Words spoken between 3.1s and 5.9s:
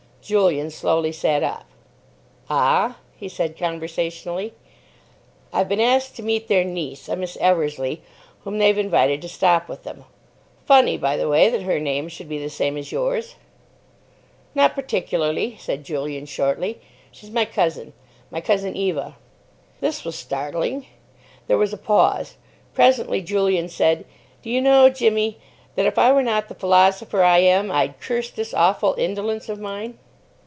he said conversationally. "I've been